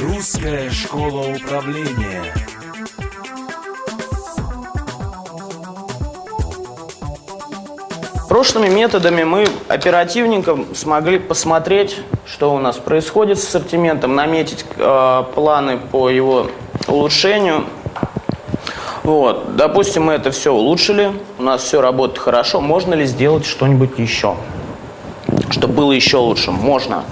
[0.00, 2.32] Русская школа управления.
[8.28, 15.78] Прошлыми методами мы оперативненько смогли посмотреть, что у нас происходит с ассортиментом, наметить э, планы
[15.78, 16.46] по его
[16.88, 17.64] улучшению.
[19.02, 22.60] Вот, допустим, мы это все улучшили, у нас все работает хорошо.
[22.60, 24.36] Можно ли сделать что-нибудь еще,
[25.50, 26.50] чтобы было еще лучше?
[26.50, 27.04] Можно.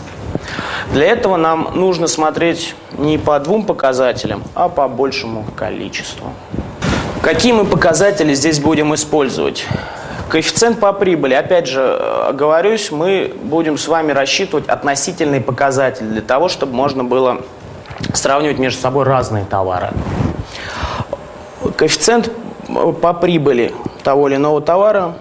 [0.93, 6.33] Для этого нам нужно смотреть не по двум показателям, а по большему количеству.
[7.23, 9.67] Какие мы показатели здесь будем использовать?
[10.31, 11.35] Коэффициент по прибыли.
[11.35, 17.43] Опять же, оговорюсь, мы будем с вами рассчитывать относительные показатели для того, чтобы можно было
[18.15, 19.91] сравнивать между собой разные товары.
[21.77, 22.31] Коэффициент
[23.03, 25.17] по прибыли того или иного товара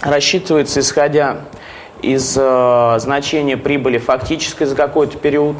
[0.00, 1.38] рассчитывается исходя
[2.02, 5.56] из э, значения прибыли фактической за какой-то период,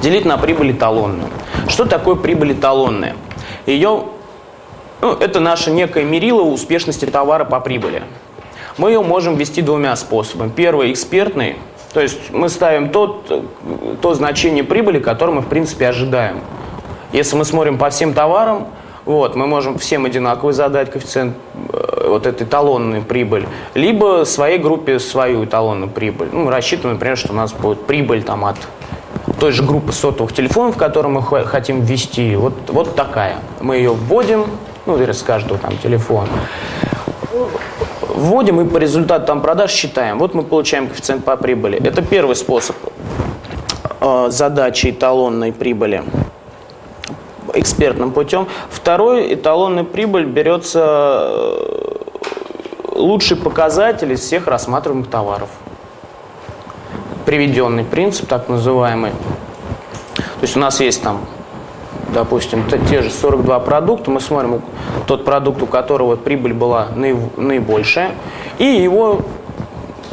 [0.00, 1.28] делить на прибыль эталонную.
[1.68, 3.14] Что такое прибыль эталонная?
[3.66, 4.04] Ее,
[5.00, 8.02] ну, это наша некая мерила успешности товара по прибыли.
[8.78, 10.50] Мы ее можем ввести двумя способами.
[10.50, 11.56] Первый– экспертный,
[11.92, 13.30] то есть мы ставим тот,
[14.02, 16.40] то значение прибыли, которое мы, в принципе, ожидаем.
[17.12, 18.68] Если мы смотрим по всем товарам,
[19.06, 21.36] вот, мы можем всем одинаковый задать коэффициент
[21.72, 21.75] э,
[22.08, 26.28] вот этой эталонной прибыль, либо своей группе свою эталонную прибыль.
[26.32, 28.56] Ну, рассчитываем, например, что у нас будет прибыль там от
[29.38, 32.36] той же группы сотовых телефонов, которые мы хотим ввести.
[32.36, 33.36] Вот, вот такая.
[33.60, 34.46] Мы ее вводим,
[34.86, 36.28] ну, с каждого там телефона.
[38.00, 40.18] Вводим и по результату там продаж считаем.
[40.18, 41.78] Вот мы получаем коэффициент по прибыли.
[41.86, 42.76] Это первый способ
[44.00, 46.02] э, задачи эталонной прибыли
[47.60, 48.46] экспертным путем.
[48.70, 51.96] Второй, эталонная прибыль берется э,
[52.94, 55.48] лучший показатель из всех рассматриваемых товаров.
[57.24, 59.10] Приведенный принцип, так называемый.
[60.16, 61.26] То есть у нас есть там,
[62.14, 64.62] допустим, те же 42 продукта, мы смотрим
[65.06, 68.12] тот продукт, у которого прибыль была наибольшая,
[68.58, 69.20] и его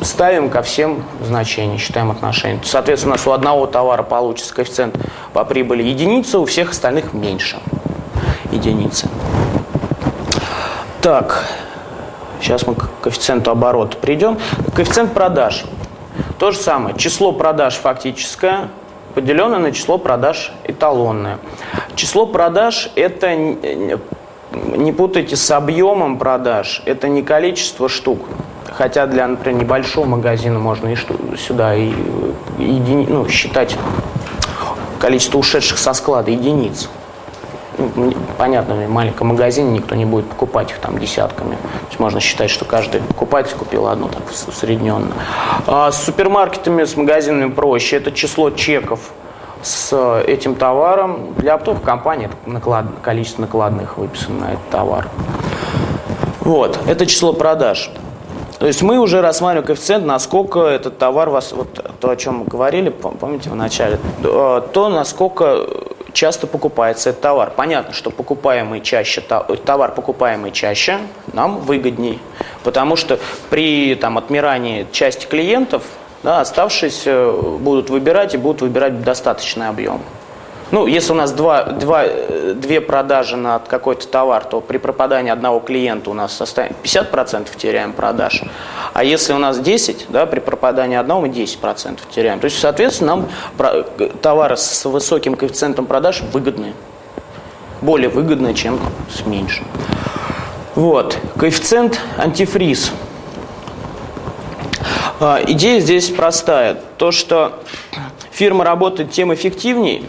[0.04, 2.60] ставим ко всем значениям, считаем отношения.
[2.64, 4.96] Соответственно, у нас у одного товара получится коэффициент
[5.34, 7.58] по прибыли единица, у всех остальных меньше
[8.52, 9.10] единицы.
[11.02, 11.44] Так,
[12.42, 14.38] сейчас мы к коэффициенту оборота придем.
[14.74, 15.66] Коэффициент продаж.
[16.40, 16.98] То же самое.
[16.98, 18.70] Число продаж фактическое,
[19.16, 21.40] поделенное на число продаж эталонное.
[21.96, 28.20] Число продаж– это, не путайте с объемом продаж, это не количество штук.
[28.76, 31.92] Хотя для, например, небольшого магазина можно и что, сюда и,
[32.58, 33.78] и ну, считать
[35.00, 36.90] количество ушедших со склада единиц.
[37.78, 41.56] Ну, понятно, в маленьком магазине никто не будет покупать их там десятками.
[41.56, 45.12] То есть можно считать, что каждый покупатель купил одну так усредненно.
[45.68, 47.98] А с супермаркетами, с магазинами проще.
[47.98, 49.12] Это число чеков
[49.62, 51.34] с этим товаром.
[51.38, 55.08] Для оптовых компаний это наклад, количество накладных выписано на этот товар.
[56.42, 57.90] Вот, это число продаж.
[58.64, 62.46] То есть мы уже рассматриваем коэффициент, насколько этот товар вас, вот то, о чем мы
[62.46, 65.68] говорили, помните в начале, то, насколько
[66.14, 67.52] часто покупается этот товар.
[67.54, 71.00] Понятно, что покупаемый чаще, товар покупаемый чаще
[71.34, 72.22] нам выгодней,
[72.64, 73.20] потому что
[73.50, 75.84] при там, отмирании части клиентов
[76.24, 80.00] да, оставшиеся будут выбирать и будут выбирать достаточный объем.
[80.74, 82.06] Ну, если у нас два, два,
[82.56, 87.94] две продажи на какой-то товар, то при пропадании одного клиента у нас составит 50% теряем
[87.94, 88.42] продаж.
[88.92, 92.40] А если у нас 10, да, при пропадании одного мы 10% теряем.
[92.40, 93.28] То есть, соответственно,
[93.60, 96.74] нам товары с высоким коэффициентом продаж выгодны.
[97.82, 98.80] Более выгодны, чем
[99.16, 99.68] с меньшим.
[100.74, 101.16] Вот.
[101.38, 102.92] Коэффициент антифриз.
[105.20, 106.80] А, идея здесь простая.
[106.98, 107.60] То, что
[108.32, 110.02] фирма работает тем эффективнее,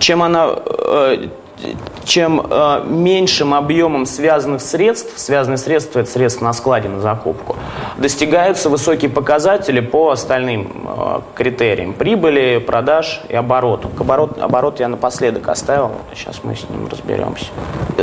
[0.00, 1.28] чем она э,
[2.04, 7.56] чем э, меньшим объемом связанных средств, связанные средства– это средства на складе, на закупку,
[7.98, 13.88] достигаются высокие показатели по остальным э, критериям– прибыли, продаж и обороту.
[13.88, 17.46] К оборот, оборот я напоследок оставил, сейчас мы с ним разберемся.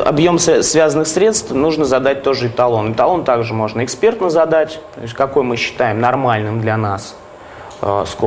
[0.06, 2.94] Объем связанных средств нужно задать тоже эталон.
[2.94, 7.16] Эталон также можно экспертно задать, то есть какой мы считаем нормальным для нас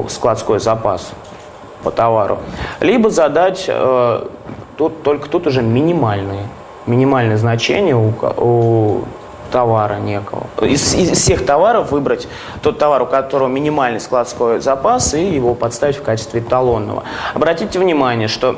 [0.09, 1.13] складской запас
[1.83, 2.39] по товару,
[2.81, 4.27] либо задать э,
[4.77, 6.47] тут, только тут уже минимальные,
[6.87, 9.05] минимальные значения у, у
[9.51, 10.47] товара некого.
[10.61, 12.29] Из, из всех товаров выбрать
[12.63, 17.05] тот товар, у которого минимальный складской запас, и его подставить в качестве эталонного.
[17.35, 18.57] Обратите внимание, что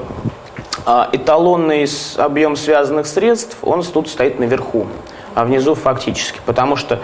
[0.86, 4.86] э, эталонный объем связанных средств, он тут стоит наверху,
[5.34, 7.00] а внизу фактически, потому что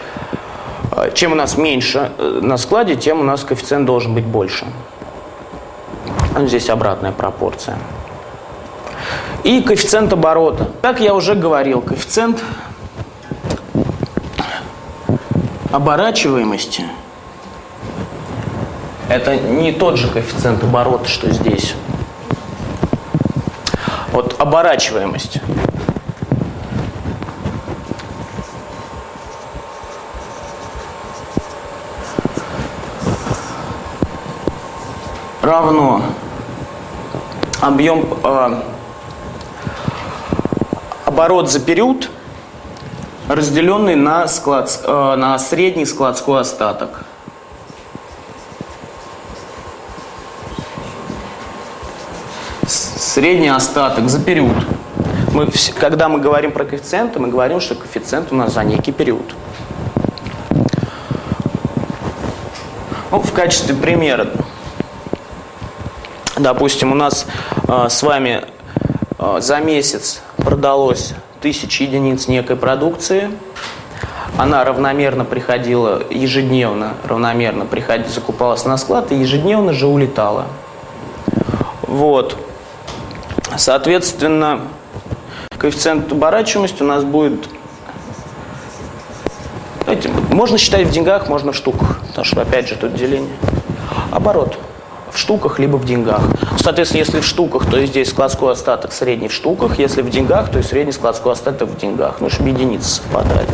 [1.15, 4.67] чем у нас меньше э, на складе, тем у нас коэффициент должен быть больше.
[6.47, 7.77] Здесь обратная пропорция.
[9.43, 10.71] И коэффициент оборота.
[10.83, 12.43] Как я уже говорил, коэффициент
[15.73, 16.85] оборачиваемости
[19.09, 21.75] это не тот же коэффициент оборота, что здесь.
[24.13, 25.41] Вот оборачиваемость.
[35.41, 36.03] равно
[37.61, 38.63] объем э,
[41.05, 42.11] оборот за период,
[43.29, 47.05] разделенный на, склад, э, на средний складской остаток.
[52.67, 54.55] Средний остаток за период.
[55.33, 59.35] Мы, когда мы говорим про коэффициенты, мы говорим, что коэффициент у нас за некий период.
[63.11, 64.29] Ну, в качестве примера
[66.39, 67.27] Допустим, у нас
[67.67, 68.45] э, с вами
[69.19, 73.31] э, за месяц продалось тысячи единиц некой продукции.
[74.37, 80.47] Она равномерно приходила ежедневно, равномерно приходила, закупалась на склад и ежедневно же улетала.
[81.83, 82.37] Вот.
[83.57, 84.61] Соответственно,
[85.59, 87.49] коэффициент оборачиваемости у нас будет...
[89.83, 93.35] Знаете, можно считать в деньгах, можно в штуках, потому что, опять же, тут деление.
[94.13, 94.57] Оборот
[95.19, 96.23] в штуках, либо в деньгах.
[96.59, 100.61] Соответственно, если в штуках, то здесь складской остаток средний в штуках, если в деньгах, то
[100.61, 103.49] и средний складской остаток в деньгах, ну, чтобы единицы совпадали.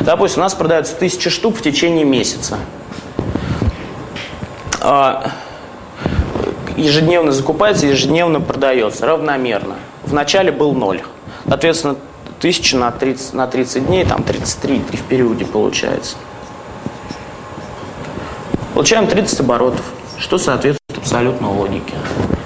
[0.00, 2.58] Допустим, у нас продается тысяча штук в течение месяца.
[4.80, 5.30] А,
[6.76, 9.76] ежедневно закупается, ежедневно продается, равномерно.
[10.04, 11.00] В начале был ноль.
[11.48, 11.96] Соответственно,
[12.38, 16.16] тысяча на 30, на 30 дней, там 33 в периоде получается.
[18.74, 19.84] Получаем 30 оборотов,
[20.18, 21.94] что соответствует абсолютно логике.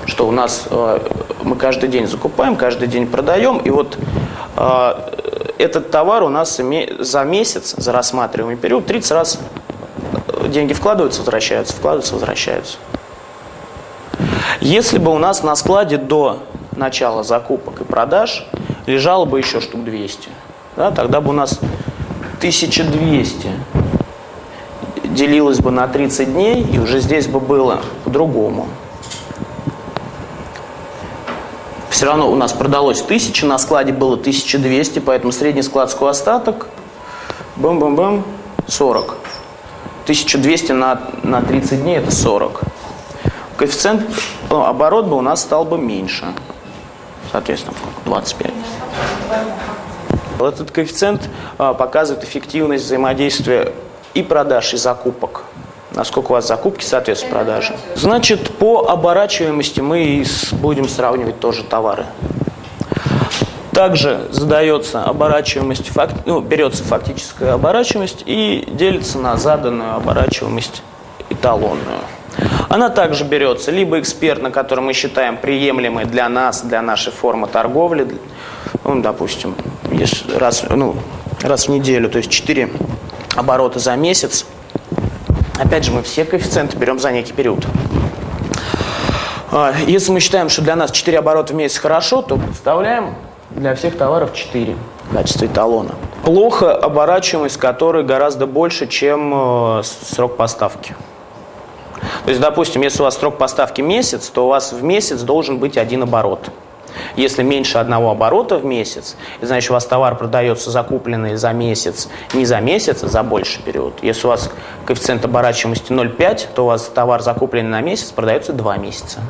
[0.07, 0.99] Что у нас э,
[1.43, 3.99] мы каждый день закупаем, каждый день продаем, и вот
[4.57, 4.93] э,
[5.59, 6.61] этот товар у нас
[6.99, 9.39] за месяц, за рассматриваемый период, 30 раз
[10.29, 12.79] э, деньги вкладываются, возвращаются, вкладываются, возвращаются.
[14.61, 16.41] Если бы у нас на складе до
[16.77, 18.47] начала закупок и продаж
[18.87, 20.29] лежало бы еще штук 200,
[20.77, 21.59] да, тогда бы у нас
[22.39, 23.51] 1200
[25.15, 28.69] делилось бы на 30 дней, и уже здесь бы было по-другому.
[31.91, 36.67] Все равно у нас продалось 1000, на складе было 1200, поэтому средний складской остаток,
[37.57, 38.25] бам-бам-бам,
[38.67, 39.17] 40.
[40.05, 42.61] 1200 на, на 30 дней это 40.
[43.57, 44.03] Коэффициент,
[44.51, 46.27] ну, оборот бы у нас стал бы меньше.
[47.31, 48.51] Соответственно, 25.
[50.41, 51.29] Этот коэффициент
[51.59, 53.73] а, показывает эффективность взаимодействия
[54.15, 55.45] и продаж, и закупок.
[55.93, 57.77] Насколько у вас закупки соответствуют продаже.
[57.97, 62.07] Значит, по оборачиваемости мы будем сравнивать тоже товары.
[63.73, 70.83] Также задается оборачиваемость, факт, ну, берется фактическая оборачиваемость и делится на заданную оборачиваемость
[71.31, 72.01] эталонную.
[72.69, 78.09] Она также берется либо экспертно, который мы считаем приемлемой для нас, для нашей формы торговли,
[78.85, 79.55] ну, допустим,
[80.37, 80.97] раз, ну,
[81.43, 82.71] раз в неделю, то есть 4
[83.37, 84.47] обороты за месяц.
[85.59, 87.67] Опять же, мы все коэффициенты берем за некий период.
[89.51, 93.15] А, если мы считаем, что для нас 4 оборота в месяц хорошо, то представляем
[93.51, 94.77] для всех товаров 4
[95.11, 95.95] в качестве эталона.
[96.25, 99.33] Плохо оборачиваемость которой гораздо больше, чем
[99.79, 100.95] э, срок поставки.
[102.25, 105.59] То есть, допустим, если у вас срок поставки месяц, то у вас в месяц должен
[105.59, 106.51] быть один оборот.
[107.17, 112.45] Если меньше одного оборота в месяц, значит у вас товар продается закупленный за месяц, не
[112.45, 113.95] за месяц, а за больший период.
[114.03, 114.51] Если у вас
[114.85, 119.21] коэффициент оборачиваемости 0,5, то у вас товар закупленный на месяц продается 2 месяца.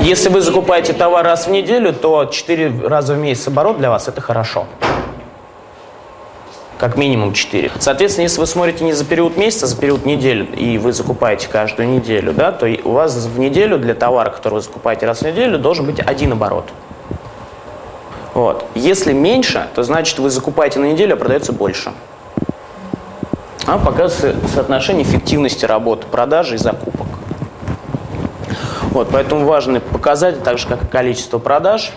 [0.00, 4.08] Если вы закупаете товар раз в неделю, то 4 раза в месяц оборот для вас
[4.08, 4.66] это хорошо.
[6.78, 7.70] Как минимум 4.
[7.78, 11.46] Соответственно, если вы смотрите не за период месяца, а за период недели, и вы закупаете
[11.46, 15.22] каждую неделю, да, то у вас в неделю для товара, который вы закупаете раз в
[15.22, 16.64] неделю, должен быть один оборот.
[18.34, 18.64] Вот.
[18.74, 21.92] Если меньше, то значит вы закупаете на неделю, а продается больше.
[23.66, 27.06] А показывает соотношение эффективности работы продажи и закупок.
[28.90, 31.92] Вот, поэтому важный показатель, так же как и количество продаж.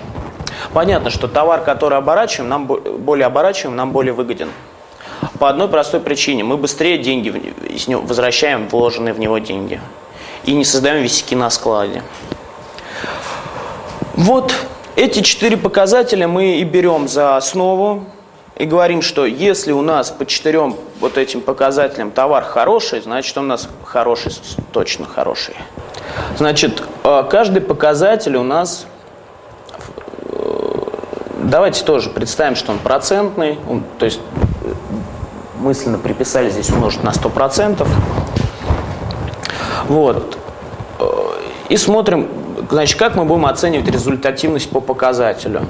[0.73, 4.49] Понятно, что товар, который оборачиваем, нам более оборачиваем, нам более выгоден.
[5.39, 6.43] По одной простой причине.
[6.43, 7.53] Мы быстрее деньги
[7.95, 9.81] возвращаем вложенные в него деньги.
[10.43, 12.03] И не создаем висяки на складе.
[14.13, 14.53] Вот
[14.95, 18.05] эти четыре показателя мы и берем за основу
[18.55, 23.45] и говорим, что если у нас по четырем вот этим показателям товар хороший, значит он
[23.45, 24.31] у нас хороший,
[24.71, 25.55] точно хороший.
[26.37, 28.87] Значит, А, каждый показатель у нас,
[30.31, 30.79] э,
[31.43, 33.59] давайте тоже представим, что он процентный,
[33.99, 34.19] то есть
[34.63, 34.73] э,
[35.59, 37.87] мысленно приписали здесь умножить на 100%.
[39.87, 40.37] Вот.
[40.99, 41.05] Э,
[41.69, 42.29] и смотрим,
[42.69, 45.65] значит, как мы будем оценивать результативность по показателю.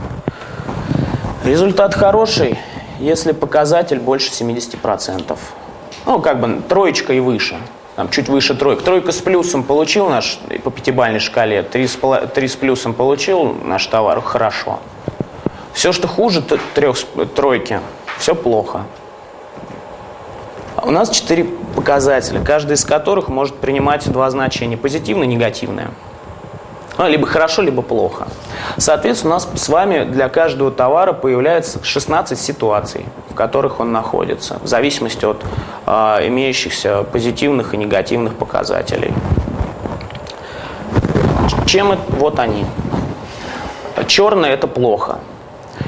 [1.44, 2.58] Результат хороший,
[3.00, 5.38] если показатель больше 70%.
[6.06, 7.58] Ну, как бы троечка и выше.
[7.96, 8.84] Там, чуть выше тройка.
[8.84, 11.98] Тройка с плюсом получил наш по пятибалльной шкале, три с,
[12.34, 14.80] три с плюсом получил наш товар, хорошо.
[15.74, 16.98] Все, что хуже трех,
[17.36, 17.80] тройки,
[18.18, 18.84] все плохо.
[20.84, 25.92] У нас четыре показателя, каждый из которых может принимать два значения, позитивное и негативное.
[26.98, 28.28] Ну, либо хорошо, либо плохо.
[28.78, 34.60] Соответственно, у нас с вами для каждого товара появляется 16 ситуаций, в которых он находится,
[34.64, 35.44] в зависимости от
[35.86, 39.14] э, имеющихся позитивных и негативных показателей.
[41.66, 42.02] Чем это?
[42.10, 42.66] Вот они.
[44.08, 45.20] Черное– это плохо.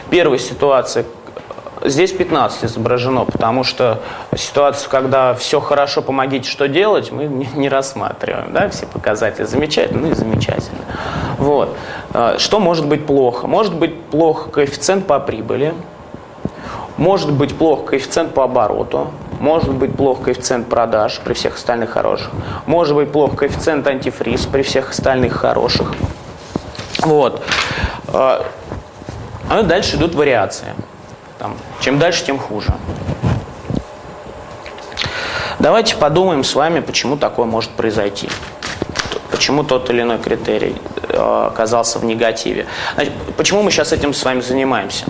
[0.10, 1.06] Первая ситуация
[1.84, 4.02] Здесь 15 изображено, потому что
[4.36, 8.52] ситуацию, когда все хорошо, помогите, что делать, мы не рассматриваем.
[8.54, 8.70] Да?
[8.70, 10.80] Все показатели замечательно, ну и замечательно.
[11.38, 11.76] Вот.
[12.14, 13.48] А, что может быть плохо?
[13.48, 15.74] Может быть плохо коэффициент по прибыли,
[16.98, 22.32] может быть плохо коэффициент по обороту, может быть плохо коэффициент продаж при всех остальных хороших,
[22.66, 25.94] может быть плохо коэффициент антифриз при всех остальных хороших.
[27.02, 27.42] Вот.
[28.08, 28.46] А,
[29.50, 30.74] а дальше идут вариации.
[31.88, 32.74] Чем дальше, тем хуже.
[35.58, 38.30] Давайте подумаем с вами, почему такое может произойти.
[39.32, 40.76] Почему тот или иной критерий
[41.08, 42.66] э, оказался в негативе.
[42.96, 45.06] Значит, почему мы сейчас этим с вами занимаемся?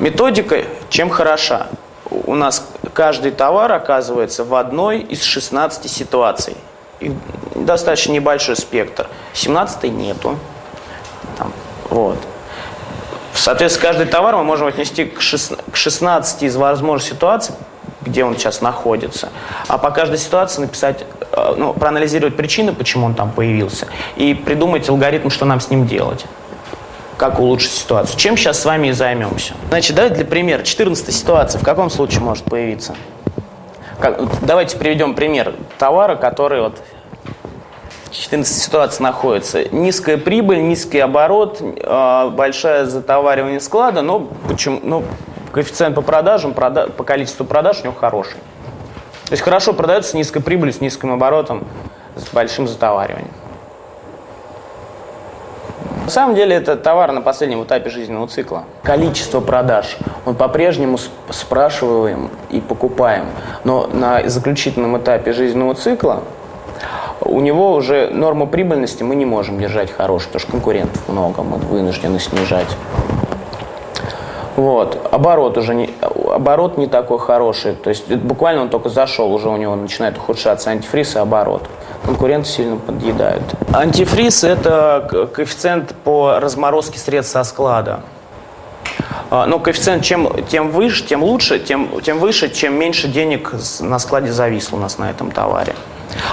[0.00, 1.68] Методика чем хороша?
[2.10, 6.56] У нас каждый товар оказывается в одной из 16 ситуаций.
[6.98, 7.12] Их
[7.54, 9.06] достаточно небольшой спектр.
[9.34, 10.40] 17 нету.
[11.38, 11.52] Там,
[11.88, 12.18] вот.
[13.42, 17.56] Соответственно, каждый товар мы можем отнести к 16 из возможных ситуаций,
[18.00, 19.30] где он сейчас находится,
[19.66, 24.88] а по каждой ситуации написать, э, ну, проанализировать причины, почему он там появился, и придумать
[24.88, 26.24] алгоритм, что нам с ним делать
[27.16, 28.16] как улучшить ситуацию.
[28.16, 29.54] Чем сейчас с вами и займемся.
[29.68, 30.62] Значит, давайте для примера.
[30.62, 32.94] 14 ситуация в каком случае может появиться?
[33.98, 36.78] Как, давайте приведем пример товара, который вот
[38.12, 39.64] 14 ситуаций находится.
[39.74, 45.04] Низкая прибыль, низкий оборот, а, большое затоваривание склада, но почему, ну,
[45.52, 48.36] коэффициент по продажам, прода, по количеству продаж у него хороший.
[49.26, 51.64] То есть хорошо продается с низкой прибылью, с низким оборотом,
[52.16, 53.30] с большим затовариванием.
[56.04, 58.64] На самом деле это товар на последнем этапе жизненного цикла.
[58.82, 60.98] Количество продаж он по-прежнему
[61.30, 63.26] спрашиваем и покупаем.
[63.64, 66.24] Но на заключительном этапе жизненного цикла
[67.32, 71.56] у него уже норму прибыльности мы не можем держать хорошую, потому что конкурентов много, мы
[71.56, 72.68] вынуждены снижать.
[74.56, 75.08] Вот.
[75.10, 77.72] Оборот уже не, оборот не такой хороший.
[77.72, 81.62] То есть буквально он только зашел, уже у него начинает ухудшаться антифриз и оборот.
[82.04, 83.42] Конкуренты сильно подъедают.
[83.72, 88.00] Антифриз– это коэффициент по разморозке средств со склада.
[89.30, 93.98] А, но коэффициент чем, тем выше, тем лучше, тем, тем выше, чем меньше денег на
[93.98, 95.74] складе зависло у нас на этом товаре.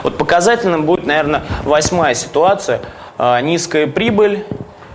[0.03, 2.81] Вот показательным будет, наверное, восьмая ситуация.
[3.17, 4.45] А, низкая прибыль,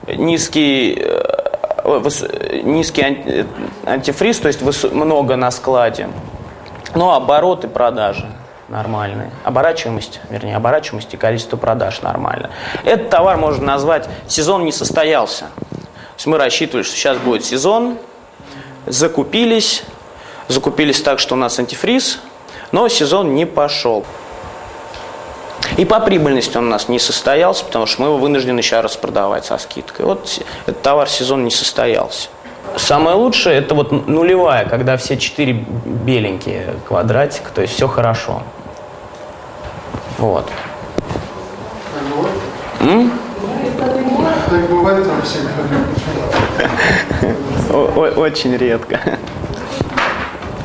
[0.07, 3.05] низкий, э, низкий
[3.87, 6.09] антифриз, то есть много на складе.
[6.95, 8.27] Но обороты продажи
[8.69, 9.31] нормальные.
[9.45, 12.51] Оборачиваемость, вернее, оборачиваемость и количество продаж нормально.
[12.85, 15.47] Этот товар можно назвать «сезон не состоялся».
[15.59, 17.99] То есть мы рассчитывали, что сейчас будет сезон,
[18.87, 19.83] закупились,
[20.49, 22.21] закупились так, что у нас антифриз,
[22.73, 24.05] но сезон не пошел.
[25.77, 29.45] И по прибыльности он у нас не состоялся, потому что мы его вынуждены сейчас распродавать
[29.45, 30.07] со скидкой.
[30.07, 32.29] Вот этот товар сезон не состоялся.
[32.77, 38.43] Самое лучшее это вот нулевая, когда все четыре беленькие квадратик, то есть все хорошо.
[40.19, 40.49] Вот.
[42.81, 43.13] М?
[44.51, 45.51] Так бывает там всегда.
[48.21, 49.01] Очень редко.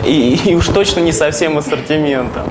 [0.05, 2.50] И, и уж точно не со всем ассортиментом.